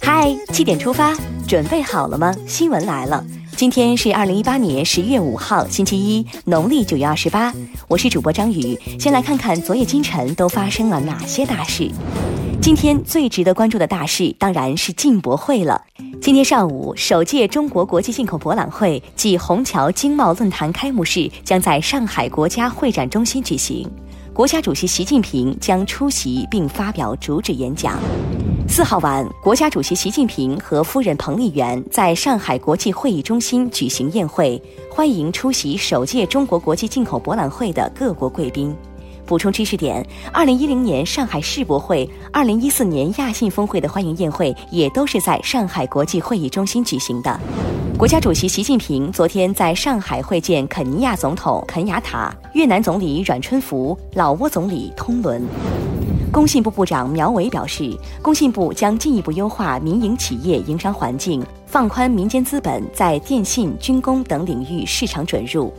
[0.00, 1.14] 嗨，七点出发，
[1.46, 2.34] 准备好了吗？
[2.46, 3.22] 新闻来了，
[3.54, 7.52] 今天是二零一八年十一月五号，星期一，农历九月二十八。
[7.86, 11.90] 我是主播张宇，先来看看昨夜今晨都发生了哪些大事。
[12.62, 15.82] 今天最值得关注的大事当然是进博会了。
[16.22, 23.86] 今天上午，首届中国国际进口博览会暨虹桥经贸论坛开幕式将在上海国家会展中心举行。
[24.34, 27.96] 国家主席习近平将出席并发表主旨演讲。
[28.68, 34.60] 四号晚，国家主席习近平和夫人彭丽媛在上海国际会议中心举行宴会，
[34.90, 38.74] 欢迎出席首届中国国际进口博览会的各国贵宾。
[39.26, 47.40] 补充知识点：二零一零年上海世博会、二零一四年亚信峰会的欢迎宴会也都是在上海国际会议中心举行的。
[47.96, 55.46] 国家主席习近平昨天在上海会见肯尼亚总统肯雅塔、越南总理阮春福、老挝总理通伦。
[56.30, 65.72] 工信部部长苗圩表示，工信部将进一步优化民营企业营商环境，放宽民间资本在电信、军工等领域市场准入。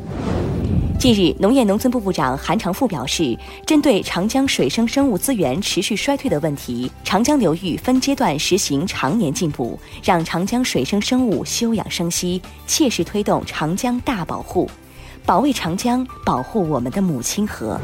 [0.98, 14.68] 近日，农业农村部部长韩长赋表示，针对长江水生生物资源持续衰退的问题，长江流域分阶段实行常年进补，让长江水生生物休养生息，切实推动长江大保护，
[15.26, 17.80] 保卫长江，保护我们的母亲河。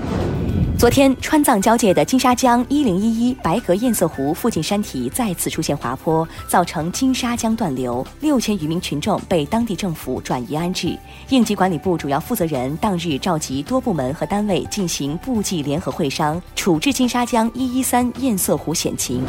[0.82, 10.98] 昨天，川藏交界的金沙江一零一一白格堰塞湖附近山体再次出现滑坡，造成金沙江断流，六千余名群众被当地政府转移安置。
[11.30, 19.24] 应急管理部主要负责人当日召集多部门和单位进行部际联合会商，处置金沙江一一三堰塞湖险情。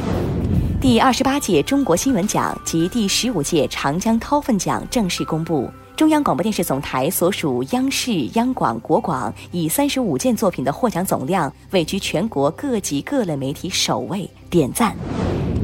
[0.81, 5.71] 第二十八届中国新闻奖及第十五届长江韬奋奖正式公布。
[6.03, 14.97] 中央广播电视总台所属央视、央广、国广以三十五件作品的获奖总量位居全国各级各类媒体首位，点赞。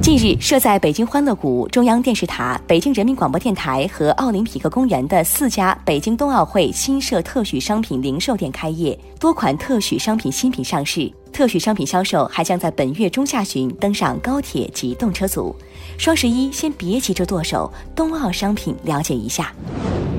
[0.00, 11.12] 近日，设在北京欢乐谷、中央电视塔、北京人民广播电台和奥林匹克公园的四家北京冬奥会新设特许商品零售店开业，多款特许商品新品上市。
[11.32, 15.54] 特许商品销售还将在本月中下旬登上高铁及动车组。
[15.98, 19.52] 双十一先别急着剁手，冬奥商品了解一下。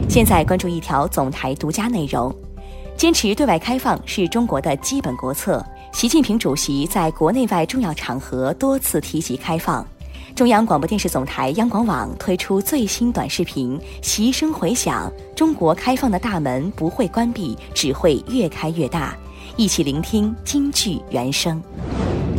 [0.10, 2.34] 现在关注一条总台独家内容：
[2.98, 5.64] 坚持对外开放是中国的基本国策。
[5.94, 9.86] 习近平主席在国内外重要场合多次提及开放。
[10.36, 19.16] 中央广播电视总台央广网推出最新短视频《习声回响》，中国开放的大门不会关闭，只会越开越大。
[19.58, 21.62] 一起聆听京剧原声。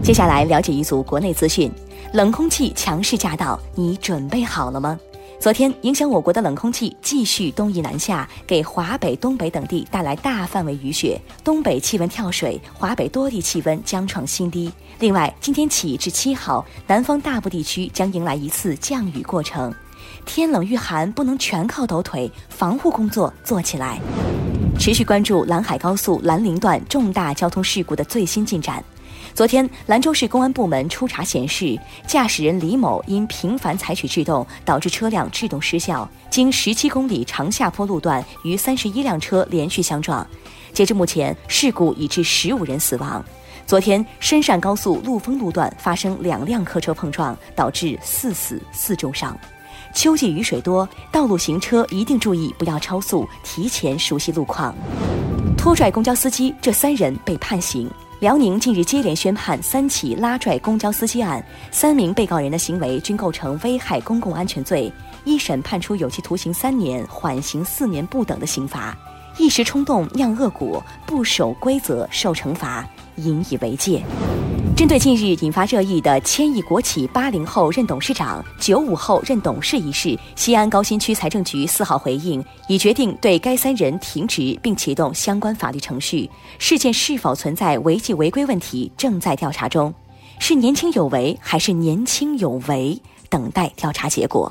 [0.02, 1.70] 接下来了解一组国内资讯：
[2.14, 4.98] 冷空气强势驾到，你准备好了吗？
[5.40, 14.70] 昨天，影响我国的冷空气继续东移南下，给华北、东北等地带来大范围雨雪，东北气温跳水，华北多地气温将创新低。
[14.98, 19.74] 另外，今天起至七号，南方大部地区将迎来一次降雨过程。
[20.26, 23.98] 天冷遇寒，不能全靠抖腿，防护工作做起来。
[24.78, 28.84] 持续关注兰海高速兰陵段重大交通事故的最新进展。
[29.34, 40.26] 昨天，兰州市公安部门初查显示，驾驶人李某因频繁采取制动，导致车辆制动失效，经十七公里长下坡路段与三十一辆车连续相撞。
[40.72, 43.24] 截至目前，事故已致十五人死亡。
[43.66, 49.38] 昨天，深汕高速陆丰路段发生两辆客车碰撞，导致四死四重伤。
[49.94, 54.74] 秋季雨水多，道路行车一定注意不要超速，提前熟悉路况。
[55.56, 57.88] 拖拽公交司机这三人被判刑。
[58.20, 64.92] 辽宁近日接连宣判三起拉拽公交司机案，三名被告人的行为均构成危害公共安全罪，
[65.24, 68.94] 一审判处有期徒刑三年，缓刑四年不等的刑罚。
[69.38, 72.86] 一时冲动酿恶果，不守规则受惩罚，
[73.16, 74.04] 引以为戒。
[74.80, 86.30] 针对近日引发热议的千亿国企八零后任董事长、九五后任董事一事，西安高新区财政局四号回应，已决定对该三人停职，并启动相关法律程序。
[86.58, 89.92] 事件是否存在违纪违规问题，正在调查中，
[90.38, 94.50] 是年轻有为还是年轻有为，等待调查结果。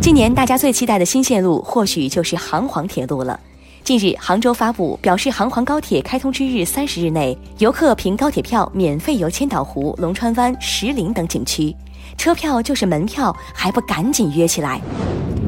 [0.00, 3.40] 今年大家最期待的新线路，或许就是杭黄铁路了。
[3.88, 11.74] 近日，杭州发布表示，杭黄高铁开通之日三十日内，游客凭高铁票免费游千岛湖、龙川湾、石林等景区，
[12.18, 14.78] 车票就是门票，还不赶紧约起来？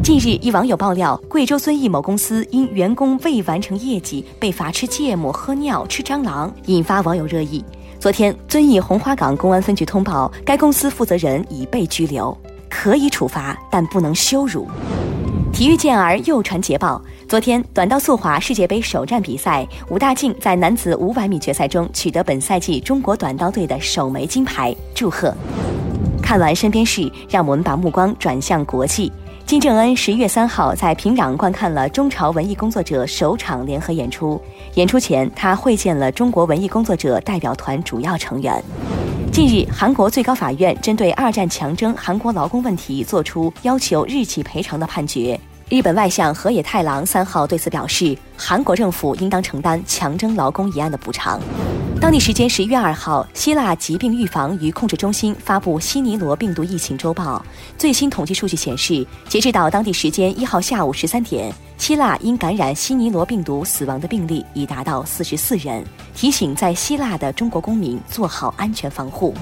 [0.03, 7.63] 近日，一网友爆料，贵州遵义某公司因员工未完成业绩，被罚吃芥末、喝尿、吃蟑螂，引发网友热议。
[7.99, 12.35] 昨天，遵义红花岗公安分局通报，该公司负责人已被拘留，
[12.71, 14.67] 可以处罚，但不能羞辱。
[15.53, 17.01] 体育健儿又传捷报。
[17.29, 25.35] 昨天，短道速滑世界杯首站比赛，武大靖在男子500米决赛中取得本赛季中国短道队的首枚金牌，祝贺！
[26.23, 29.13] 看完身边事，让我们把目光转向国际。
[29.45, 34.41] 金正恩十一月三号在平壤观看了中朝文艺工作者首场联合演出。
[34.75, 38.63] 演出前，他会见了中国文艺工作者代表团主要成员。
[39.33, 45.39] 近日，韩国最高法院针对二战强征韩国劳工问题作出要求日起赔偿的判决。
[45.69, 51.41] 日本外相河野太郎三号对此表示，韩国政府应当承担强征劳工一案的补偿。
[52.01, 57.45] 当地时间十一月二号，希腊疾病预防与控制中心发布西尼罗病毒疫情周报。
[57.77, 65.85] 最新统计数据显示，截至到当地时间一号下午十三点，希腊因感染西尼罗病毒死亡的病例已达到四十四人。
[66.15, 69.35] 提醒在希腊的中国公民做好安全防护。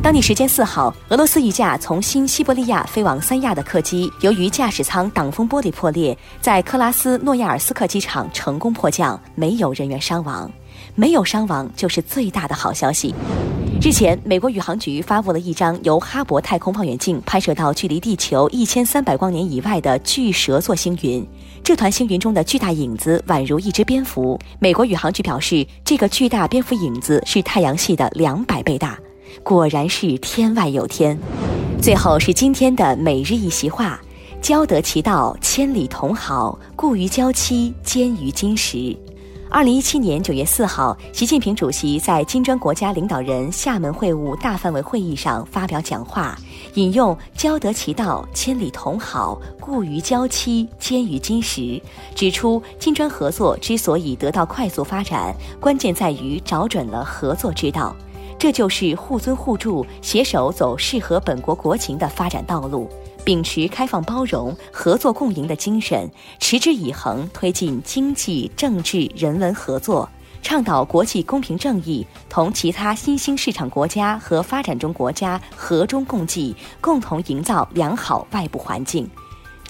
[0.00, 10.48] 当地时间四号，俄罗斯一架从新西伯利亚飞往三亚的客机，由于驾驶舱挡风玻璃破裂，在克拉斯诺亚尔斯克机场成功迫降，没有人员伤亡。
[11.00, 13.14] 没有伤亡就是最大的好消息。
[13.80, 21.26] 日前，美国宇航局发布了一张由哈勃太空望远镜拍摄到距离地球一千三百光年以外的巨蛇座星云。
[21.64, 24.38] 这团星云中的巨大影子宛如一只蝙蝠。
[24.58, 28.98] 美国宇航局表示，这个巨大蝙蝠影子是太阳系的两百倍大。
[29.42, 31.18] 果然是天外有天。
[31.80, 33.98] 最后是今天的每日一席话：
[34.42, 38.94] 交得其道，千里同好；故于交期，坚于金石。
[39.52, 46.38] 二零一七年九月四号，习近平主席在金砖国家领导人厦门会晤大范围会议上发表讲话，
[46.74, 51.82] 引用“交得其道，千里同好；故于交期，坚于金石”，
[52.14, 57.94] 指出金砖合作之所以得到快速发展，关键在于找准了合作之道，
[58.40, 62.88] 这就是互尊互助，携手走适合本国国情的发展道路。
[63.22, 70.08] 秉持开放包容、合作共赢的精神，持之以恒推进经济、政治、人文合作，
[70.40, 79.06] 倡导国际公平正义，同其他新兴市场国家和发展中国家和衷共济，共同营造良好外部环境。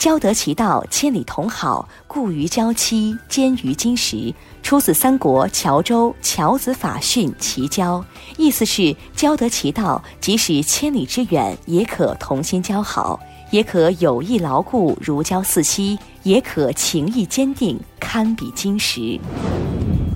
[0.01, 4.35] 交得其道，千里同好；故于交期，坚于金石。
[4.63, 8.03] 出自三国乔州乔子法训齐交，
[8.39, 13.21] 意思是交得其道，即使千里之远，也可同心交好。
[13.51, 19.21] 也可友谊牢固，如胶似漆；也可情谊坚定，堪比金石。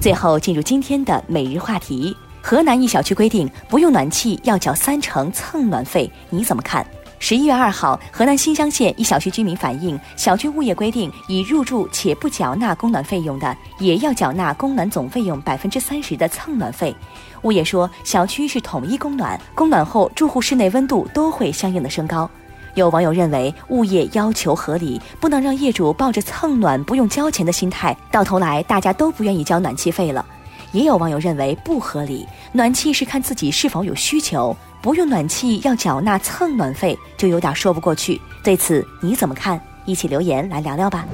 [0.00, 6.86] 最后进入今天的每日话题：河南一小区规定不用暖气要缴三成蹭暖费，你怎么看？
[7.18, 16.94] 十一月二号，河南新乡县一小区居民反映，小区物业规定，已入住且不缴纳供暖费用的，也要缴纳供暖总费用百分之三十的蹭暖费。
[17.42, 22.28] 物业说，小区是统一供暖，供暖后住户室内温度都会相应的升高。
[22.74, 30.24] 有网友认为物业要求合理，不能让业主抱着蹭暖不用交钱的心态，到头来大家都不愿意交暖气费了。
[30.72, 38.20] 也有网友认为不合理，暖气是看自己是否有需求，不用暖气要缴纳蹭暖费，就有点说不过去。
[38.42, 39.58] 对此你怎么看？
[39.86, 41.06] 一起留言来聊聊吧。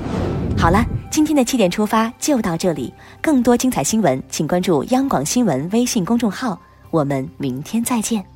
[0.58, 6.60] 好了，今天的七点出发就到这里，更多精彩新闻，请关注央广新闻微信公众号。
[6.90, 8.29] 我们明天再见。